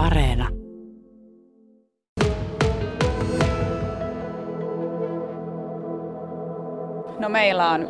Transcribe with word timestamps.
Areena. 0.00 0.48
No 7.18 7.28
meillä 7.28 7.70
on 7.70 7.88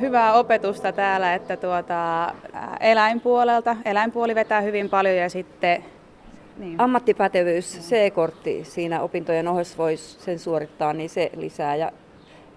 hyvää 0.00 0.32
opetusta 0.32 0.92
täällä, 0.92 1.34
että 1.34 1.56
tuota, 1.56 2.32
eläinpuolelta, 2.80 3.76
eläinpuoli 3.84 4.34
vetää 4.34 4.60
hyvin 4.60 4.88
paljon 4.88 5.16
ja 5.16 5.30
sitten 5.30 5.84
niin. 6.58 6.80
Ammattipätevyys, 6.80 7.78
C-kortti 7.80 8.64
siinä 8.64 9.00
opintojen 9.00 9.48
ohessa 9.48 9.78
voisi 9.78 10.20
sen 10.20 10.38
suorittaa, 10.38 10.92
niin 10.92 11.10
se 11.10 11.30
lisää. 11.36 11.76
Ja, 11.76 11.92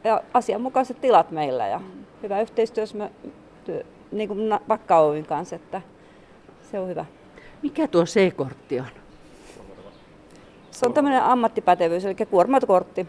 ja 0.03 0.21
asianmukaiset 0.33 1.01
tilat 1.01 1.31
meillä 1.31 1.67
ja 1.67 1.79
mm. 1.79 1.85
hyvä 2.23 2.41
yhteistyö 2.41 2.83
niin 4.11 4.27
kuin 4.27 4.59
Vakka 4.69 4.99
Oyn 4.99 5.25
kanssa, 5.25 5.55
että 5.55 5.81
se 6.71 6.79
on 6.79 6.87
hyvä. 6.87 7.05
Mikä 7.61 7.87
tuo 7.87 8.05
C-kortti 8.05 8.79
on? 8.79 8.85
Se 10.71 10.85
on 10.85 10.93
tämmöinen 10.93 11.23
ammattipätevyys, 11.23 12.05
eli 12.05 12.15
kuormakortti. 12.29 13.07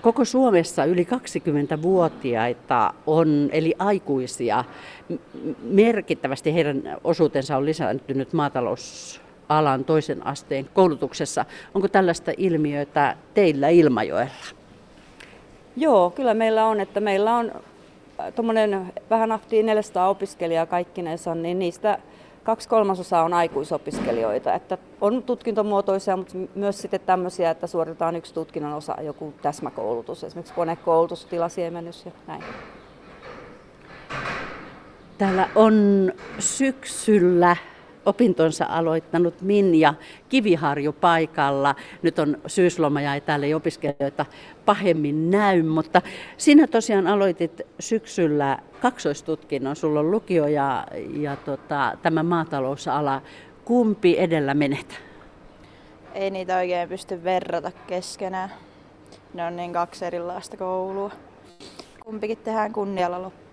Koko 0.00 0.24
Suomessa 0.24 0.84
yli 0.84 1.04
20-vuotiaita 1.04 2.94
on, 3.06 3.48
eli 3.52 3.74
aikuisia, 3.78 4.64
merkittävästi 5.62 6.54
heidän 6.54 6.98
osuutensa 7.04 7.56
on 7.56 7.66
lisääntynyt 7.66 8.32
maatalousalan 8.32 9.84
toisen 9.86 10.26
asteen 10.26 10.68
koulutuksessa. 10.74 11.44
Onko 11.74 11.88
tällaista 11.88 12.32
ilmiötä 12.36 13.16
teillä 13.34 13.68
Ilmajoella? 13.68 14.30
Joo, 15.76 16.10
kyllä 16.10 16.34
meillä 16.34 16.66
on, 16.66 16.80
että 16.80 17.00
meillä 17.00 17.36
on 17.36 17.52
tuommoinen 18.34 18.92
vähän 19.10 19.32
ahtii 19.32 19.62
400 19.62 20.08
opiskelijaa 20.08 20.66
kaikkinensa, 20.66 21.34
niin 21.34 21.58
niistä 21.58 21.98
kaksi 22.42 22.68
kolmasosaa 22.68 23.24
on 23.24 23.32
aikuisopiskelijoita. 23.34 24.54
Että 24.54 24.78
on 25.00 25.22
tutkintomuotoisia, 25.22 26.16
mutta 26.16 26.34
myös 26.54 26.78
sitten 26.82 27.00
tämmöisiä, 27.00 27.50
että 27.50 27.66
suoritetaan 27.66 28.16
yksi 28.16 28.34
tutkinnon 28.34 28.72
osa, 28.72 28.96
joku 29.02 29.34
täsmäkoulutus, 29.42 30.24
esimerkiksi 30.24 30.54
konekoulutus, 30.54 31.24
tilasiemennys 31.24 32.04
ja 32.04 32.12
näin. 32.26 32.42
Täällä 35.18 35.48
on 35.54 36.12
syksyllä 36.38 37.56
opintonsa 38.06 38.66
aloittanut 38.68 39.40
Minja 39.40 39.94
Kiviharju 40.28 40.92
paikalla. 40.92 41.74
Nyt 42.02 42.18
on 42.18 42.38
syysloma 42.46 43.00
ja 43.00 43.20
täällä 43.20 43.46
ei 43.46 43.54
opiskelijoita 43.54 44.26
pahemmin 44.64 45.30
näy, 45.30 45.62
mutta 45.62 46.02
sinä 46.36 46.66
tosiaan 46.66 47.06
aloitit 47.06 47.62
syksyllä 47.80 48.58
kaksoistutkinnon. 48.80 49.76
Sulla 49.76 50.00
on 50.00 50.10
lukio 50.10 50.46
ja, 50.46 50.86
ja 51.14 51.36
tota, 51.36 51.92
tämä 52.02 52.22
maatalousala. 52.22 53.22
Kumpi 53.64 54.18
edellä 54.18 54.54
menet? 54.54 55.00
Ei 56.14 56.30
niitä 56.30 56.56
oikein 56.56 56.88
pysty 56.88 57.24
verrata 57.24 57.72
keskenään. 57.86 58.50
Ne 59.34 59.44
on 59.44 59.56
niin 59.56 59.72
kaksi 59.72 60.04
erilaista 60.04 60.56
koulua. 60.56 61.10
Kumpikin 62.04 62.38
tehdään 62.38 62.72
kunnialla 62.72 63.22
loppuun. 63.22 63.45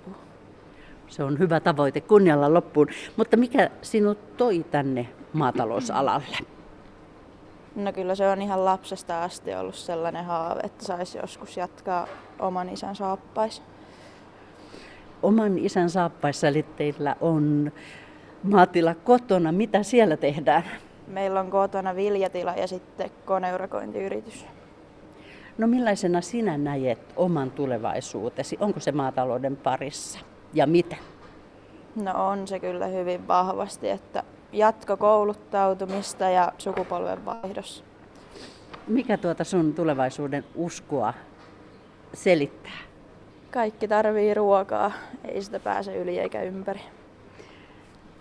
Se 1.08 1.24
on 1.24 1.40
hyvä 1.40 1.60
tavoite 1.60 2.02
kunnialla 2.02 2.54
loppuun. 2.54 2.88
Mutta 3.18 3.38
mikä 3.38 3.70
sinut 3.82 4.38
toi 4.38 4.66
tänne 4.72 5.10
maatalousalalle? 5.34 6.38
No 7.76 7.94
kyllä 7.94 8.16
se 8.16 8.30
on 8.30 8.42
ihan 8.42 8.66
lapsesta 8.66 9.24
asti 9.24 9.56
ollut 9.56 9.76
sellainen 9.76 10.26
haave, 10.26 10.60
että 10.64 10.86
saisi 10.86 11.18
joskus 11.18 11.58
jatkaa 11.58 12.08
oman 12.40 12.70
isän 12.70 12.96
saappais. 12.96 13.62
Oman 15.24 15.58
isän 15.58 15.90
saappaissa, 15.90 16.48
eli 16.48 16.64
teillä 16.64 17.16
on 17.22 17.72
maatila 18.44 18.96
kotona. 18.96 19.52
Mitä 19.52 19.84
siellä 19.84 20.18
tehdään? 20.18 20.64
Meillä 21.08 21.40
on 21.40 21.52
kotona 21.52 21.96
viljatila 21.96 22.54
ja 22.54 22.68
sitten 22.68 23.12
koneurakointiyritys. 23.26 24.46
No 25.58 25.68
millaisena 25.68 26.22
sinä 26.22 26.58
näet 26.58 27.00
oman 27.16 27.52
tulevaisuutesi? 27.52 28.58
Onko 28.60 28.80
se 28.80 28.92
maatalouden 28.92 29.58
parissa? 29.58 30.20
Ja 30.54 30.68
mitä? 30.68 30.96
No 31.96 32.28
on 32.28 32.48
se 32.48 32.60
kyllä 32.60 32.88
hyvin 32.88 33.28
vahvasti, 33.28 33.90
että 33.90 34.24
jatkokouluttautumista 34.52 36.30
ja 36.30 36.52
sukupolvenvaihdos. 36.58 37.84
Mikä 38.88 39.18
tuota 39.18 39.44
sun 39.44 39.74
tulevaisuuden 39.74 40.46
uskoa 40.56 41.14
selittää? 42.14 42.80
Kaikki 43.52 43.88
tarvii 43.88 44.34
ruokaa, 44.34 44.92
ei 45.26 45.42
sitä 45.42 45.60
pääse 45.60 45.96
yli 45.98 46.20
eikä 46.20 46.42
ympäri. 46.42 46.82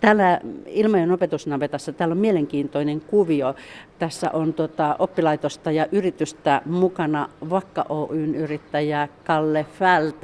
Täällä 0.03 0.39
Ilmajoen 0.65 1.11
opetusnavetassa 1.11 1.93
täällä 1.93 2.13
on 2.13 2.17
mielenkiintoinen 2.17 3.01
kuvio. 3.01 3.55
Tässä 3.99 4.31
on 4.31 4.53
tota, 4.53 4.95
oppilaitosta 4.99 5.71
ja 5.71 5.87
yritystä 5.91 6.61
mukana 6.65 7.29
Vakka 7.49 7.85
Oyn 7.89 8.35
yrittäjä 8.35 9.07
Kalle 9.23 9.65
Fält. 9.79 10.21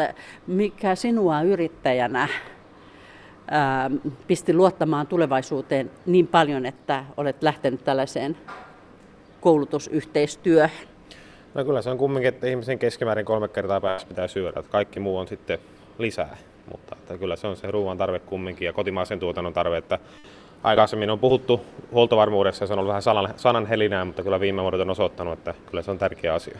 Mikä 0.47 0.95
sinua 0.95 1.41
yrittäjänä 1.41 2.27
ää, 3.51 3.91
pisti 4.27 4.53
luottamaan 4.53 5.07
tulevaisuuteen 5.07 5.91
niin 6.05 6.27
paljon, 6.27 6.65
että 6.65 7.05
olet 7.17 7.43
lähtenyt 7.43 7.83
tällaiseen 7.83 8.37
koulutusyhteistyöhön? 9.41 10.87
No 11.53 11.65
kyllä 11.65 11.81
se 11.81 11.89
on 11.89 11.97
kumminkin, 11.97 12.29
että 12.29 12.47
ihmisen 12.47 12.79
keskimäärin 12.79 13.25
kolme 13.25 13.47
kertaa 13.47 13.81
päivässä 13.81 14.07
pitää 14.07 14.27
syödä. 14.27 14.63
Kaikki 14.69 14.99
muu 14.99 15.17
on 15.17 15.27
sitten 15.27 15.59
lisää. 15.99 16.37
Mutta 16.71 16.95
että 16.95 17.17
kyllä 17.17 17.35
se 17.35 17.47
on 17.47 17.55
se 17.55 17.71
ruoan 17.71 17.97
tarve 17.97 18.19
kumminkin 18.19 18.65
ja 18.65 18.73
kotimaisen 18.73 19.19
tuotannon 19.19 19.53
tarve, 19.53 19.77
että 19.77 19.99
aikaisemmin 20.63 21.09
on 21.09 21.19
puhuttu 21.19 21.61
huoltovarmuudessa 21.91 22.63
ja 22.63 22.67
se 22.67 22.73
on 22.73 22.79
ollut 22.79 22.89
vähän 22.89 23.01
sanan, 23.01 23.33
sanan 23.35 23.65
helinää, 23.65 24.05
mutta 24.05 24.23
kyllä 24.23 24.39
viime 24.39 24.61
vuodet 24.61 24.81
on 24.81 24.89
osoittanut, 24.89 25.33
että 25.33 25.53
kyllä 25.65 25.83
se 25.83 25.91
on 25.91 25.97
tärkeä 25.97 26.33
asia. 26.33 26.59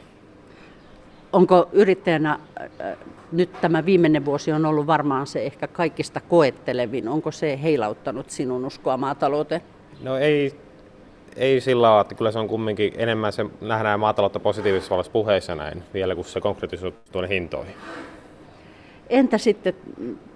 Onko 1.34 1.70
yrittäjänä 1.72 2.40
äh, 2.82 2.98
nyt 3.32 3.50
tämä 3.62 3.86
viimeinen 3.86 4.26
vuosi 4.26 4.52
on 4.52 4.66
ollut 4.66 4.88
varmaan 4.88 5.28
se 5.28 5.46
ehkä 5.46 5.68
kaikista 5.68 6.22
koettelevin. 6.22 7.08
Onko 7.08 7.32
se 7.32 7.60
heilauttanut 7.64 8.30
sinun 8.30 8.66
uskoa 8.66 8.98
maatalouteen? 8.98 9.62
No 10.04 10.18
ei, 10.18 10.54
ei 11.36 11.62
sillä 11.62 11.82
lailla, 11.82 12.02
että 12.02 12.16
kyllä 12.16 12.32
se 12.32 12.40
on 12.40 12.48
kumminkin 12.48 12.94
enemmän 12.98 13.34
se 13.34 13.46
nähdään 13.62 14.00
maataloutta 14.00 14.40
positiivisessa 14.40 14.92
valossa 14.92 15.12
puheissa 15.12 15.56
näin, 15.56 15.84
vielä 15.94 16.16
kun 16.16 16.26
se 16.26 16.42
konkretisoituu 16.42 17.02
tuonne 17.12 17.30
hintoihin. 17.30 17.76
Entä 19.10 19.38
sitten 19.38 19.74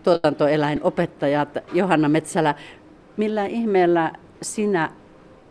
tuotantoeläinopettajat, 0.03 1.50
Johanna 1.73 2.09
Metsälä, 2.09 2.56
millä 3.17 3.45
ihmeellä 3.45 4.11
sinä 4.41 4.89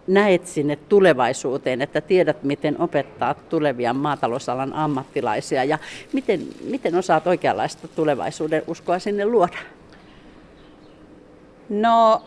näet 0.07 0.47
sinne 0.47 0.77
tulevaisuuteen, 0.77 1.83
että 1.83 2.01
tiedät, 2.01 2.43
miten 2.43 2.81
opettaa 2.81 3.35
tulevia 3.35 3.95
maatalousalan 3.95 4.73
ammattilaisia 4.73 5.65
ja 5.65 5.79
miten, 6.13 6.41
miten 6.65 6.95
osaat 6.95 7.27
oikeanlaista 7.27 7.89
tulevaisuuden 7.89 8.63
uskoa 8.67 8.99
sinne 8.99 9.25
luoda? 9.25 9.59
No 11.69 12.23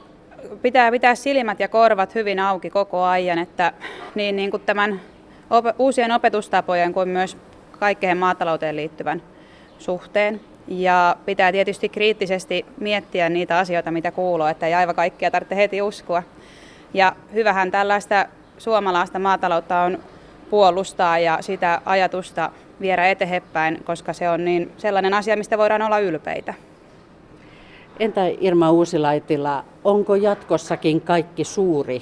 pitää 0.62 0.92
pitää 0.92 1.16
silmät 1.16 1.60
ja 1.60 1.68
korvat 1.68 2.16
hyvin 2.16 2.40
auki 2.40 2.70
koko 2.70 3.04
ajan, 3.04 3.40
että 3.40 3.74
niin, 4.16 4.36
niin 4.36 4.52
kuin 4.52 4.64
tämän 4.66 5.02
op- 5.50 5.80
uusien 5.80 6.12
opetustapojen 6.12 6.94
kuin 6.94 7.10
myös 7.10 7.38
kaikkeen 7.80 8.18
maatalouteen 8.18 8.76
liittyvän 8.76 9.22
suhteen. 9.78 10.42
Ja 10.68 11.16
pitää 11.26 11.52
tietysti 11.52 11.90
kriittisesti 11.90 12.66
miettiä 12.80 13.30
niitä 13.30 13.58
asioita, 13.58 13.92
mitä 13.92 14.12
kuuluu, 14.12 14.46
että 14.46 14.68
ei 14.68 14.74
aivan 14.74 14.96
kaikkia 14.96 15.32
tarvitse 15.32 15.56
heti 15.56 15.82
uskoa. 15.82 16.24
Ja 16.94 17.16
hyvähän 17.34 17.72
tällaista 17.72 18.26
suomalaista 18.58 19.20
maataloutta 19.20 19.82
on 19.82 20.00
puolustaa 20.50 21.20
ja 21.20 21.38
sitä 21.42 21.82
ajatusta 21.86 22.52
viedä 22.82 23.08
eteenpäin, 23.08 23.84
koska 23.84 24.14
se 24.14 24.30
on 24.30 24.46
niin 24.46 24.72
sellainen 24.78 25.14
asia, 25.14 25.38
mistä 25.38 25.58
voidaan 25.58 25.82
olla 25.82 26.00
ylpeitä. 26.00 26.54
Entä 28.00 28.22
Irma 28.40 28.72
Uusilaitila, 28.72 29.64
onko 29.84 30.16
jatkossakin 30.16 31.02
kaikki 31.02 31.44
suuri 31.44 32.02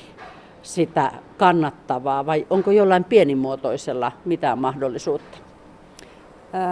sitä 0.62 1.12
kannattavaa 1.38 2.26
vai 2.26 2.48
onko 2.50 2.72
jollain 2.72 3.04
pienimuotoisella 3.04 4.12
mitään 4.26 4.60
mahdollisuutta? 4.60 5.43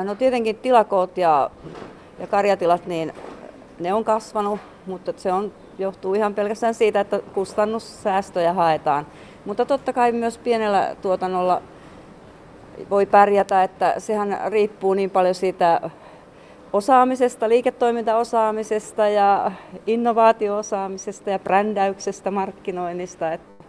No 0.04 0.16
tietenkin 0.16 0.56
tilakoot 0.56 1.18
ja, 1.18 1.50
ja 2.20 2.28
karjatilat, 2.28 2.86
niin 2.86 3.14
ne 3.80 3.94
on 3.94 4.04
kasvanut, 4.04 4.60
mutta 4.86 5.14
se 5.18 5.34
on, 5.34 5.52
johtuu 5.78 6.14
ihan 6.14 6.34
pelkästään 6.34 6.74
siitä, 6.74 7.00
että 7.00 7.20
kustannussäästöjä 7.34 8.54
haetaan. 8.54 9.08
Mutta 9.46 9.66
totta 9.66 9.94
kai 9.94 10.12
myös 10.12 10.38
pienellä 10.38 10.96
tuotannolla 11.02 11.62
voi 12.90 13.06
pärjätä, 13.06 13.64
että 13.64 13.94
sehän 13.98 14.40
riippuu 14.48 14.94
niin 14.94 15.10
paljon 15.10 15.36
siitä 15.36 15.90
osaamisesta, 16.74 17.50
liiketoimintaosaamisesta 17.50 19.08
ja 19.08 19.52
innovaatioosaamisesta 19.88 21.30
ja 21.30 21.40
brändäyksestä, 21.40 22.32
markkinoinnista, 22.32 23.34
että, 23.34 23.64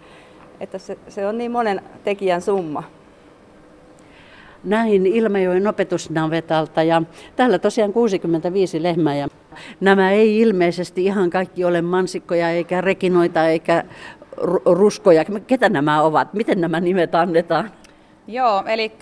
että 0.60 0.78
se, 0.78 0.98
se 1.08 1.26
on 1.26 1.38
niin 1.38 1.50
monen 1.50 1.82
tekijän 2.04 2.42
summa 2.42 2.82
näin 4.64 5.06
Ilmajoen 5.06 5.66
opetusnavetalta 5.66 6.82
ja 6.82 7.02
täällä 7.36 7.58
tosiaan 7.58 7.92
65 7.92 8.82
lehmää 8.82 9.14
ja 9.14 9.28
nämä 9.80 10.10
ei 10.10 10.40
ilmeisesti 10.40 11.04
ihan 11.04 11.30
kaikki 11.30 11.64
ole 11.64 11.82
mansikkoja 11.82 12.50
eikä 12.50 12.80
rekinoita 12.80 13.48
eikä 13.48 13.84
ruskoja. 14.64 15.24
Ketä 15.46 15.68
nämä 15.68 16.02
ovat? 16.02 16.34
Miten 16.34 16.60
nämä 16.60 16.80
nimet 16.80 17.14
annetaan? 17.14 17.70
Joo, 18.26 18.64
eli 18.66 18.92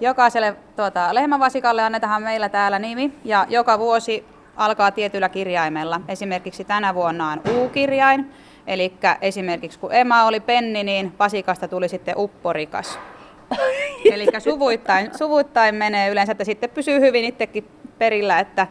jokaiselle 0.00 0.56
tuota, 0.76 1.14
lehmävasikalle 1.14 1.82
annetaan 1.82 2.22
meillä 2.22 2.48
täällä 2.48 2.78
nimi 2.78 3.12
ja 3.24 3.46
joka 3.48 3.78
vuosi 3.78 4.24
alkaa 4.56 4.90
tietyllä 4.90 5.28
kirjaimella. 5.28 6.00
Esimerkiksi 6.08 6.64
tänä 6.64 6.94
vuonna 6.94 7.32
on 7.32 7.40
U-kirjain, 7.56 8.32
eli 8.66 8.92
esimerkiksi 9.20 9.78
kun 9.78 9.94
Emma 9.94 10.24
oli 10.24 10.40
penni, 10.40 10.84
niin 10.84 11.12
vasikasta 11.18 11.68
tuli 11.68 11.88
sitten 11.88 12.14
upporikas. 12.16 12.98
Eli 14.14 14.26
suvuittain, 14.38 15.18
suvuittain 15.18 15.74
menee 15.74 16.10
yleensä, 16.10 16.32
että 16.32 16.44
sitten 16.44 16.70
pysyy 16.70 17.00
hyvin 17.00 17.24
itsekin 17.24 17.64
perillä, 17.98 18.38
että 18.38 18.66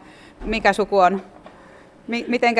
mikä 0.46 0.74
suku 0.74 0.98
on 0.98 1.22
miten 2.08 2.56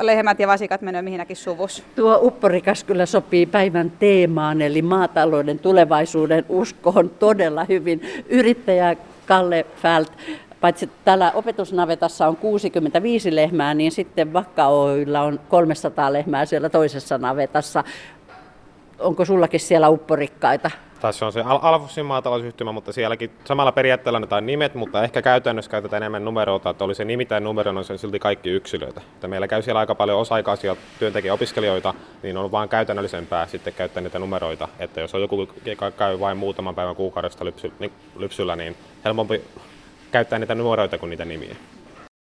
lehmät 0.00 0.40
ja 0.40 0.48
vasikat 0.48 0.82
menevät 0.82 1.04
mihinäkin 1.04 1.36
suvus? 1.36 1.84
Tuo 1.96 2.18
upporikas 2.22 2.84
kyllä 2.84 3.06
sopii 3.06 3.46
päivän 3.46 3.90
teemaan, 3.90 4.62
eli 4.62 4.82
maatalouden 4.82 5.58
tulevaisuuden 5.58 6.44
uskoon 6.48 7.10
todella 7.10 7.64
hyvin. 7.64 8.00
Yrittäjä 8.28 8.96
Kalle 9.26 9.66
Fält, 9.82 10.12
paitsi 10.60 10.90
täällä 11.04 11.32
opetusnavetassa 11.34 12.28
on 12.28 12.36
65 12.36 13.36
lehmää, 13.36 13.74
niin 13.74 13.92
sitten 13.92 14.32
Vakka 14.32 14.66
Oyllä 14.66 15.22
on 15.22 15.40
300 15.48 16.12
lehmää 16.12 16.46
siellä 16.46 16.68
toisessa 16.68 17.18
navetassa. 17.18 17.84
Onko 19.02 19.24
sullakin 19.24 19.60
siellä 19.60 19.88
upporikkaita? 19.88 20.70
Tässä 21.00 21.26
on 21.26 21.32
se 21.32 21.40
Al- 21.40 21.58
Alfussin 21.62 22.06
maatalousyhtymä, 22.06 22.72
mutta 22.72 22.92
sielläkin 22.92 23.30
samalla 23.44 23.72
periaatteella 23.72 24.16
annetaan 24.16 24.46
nimet, 24.46 24.74
mutta 24.74 25.04
ehkä 25.04 25.22
käytännössä 25.22 25.70
käytetään 25.70 26.02
enemmän 26.02 26.24
numeroita, 26.24 26.70
että 26.70 26.84
oli 26.84 26.94
se 26.94 27.04
nimi 27.04 27.26
tai 27.26 27.40
numero, 27.40 27.70
on 27.70 27.84
se 27.84 27.98
silti 27.98 28.18
kaikki 28.18 28.50
yksilöitä. 28.50 29.00
Että 29.14 29.28
meillä 29.28 29.48
käy 29.48 29.62
siellä 29.62 29.78
aika 29.78 29.94
paljon 29.94 30.18
osa-aikaisia 30.18 30.76
työntekijäopiskelijoita, 30.98 31.94
niin 32.22 32.36
on 32.36 32.52
vaan 32.52 32.68
käytännöllisempää 32.68 33.46
sitten 33.46 33.74
käyttää 33.74 34.02
niitä 34.02 34.18
numeroita. 34.18 34.68
Että 34.78 35.00
jos 35.00 35.14
on 35.14 35.20
joku, 35.20 35.48
joka 35.64 35.90
käy 35.90 36.20
vain 36.20 36.36
muutaman 36.36 36.74
päivän 36.74 36.96
kuukaudesta 36.96 37.44
lypsy, 37.44 37.72
niin, 37.78 37.92
lypsyllä, 38.16 38.56
niin 38.56 38.76
helpompi 39.04 39.42
käyttää 40.12 40.38
niitä 40.38 40.54
numeroita 40.54 40.98
kuin 40.98 41.10
niitä 41.10 41.24
nimiä. 41.24 41.56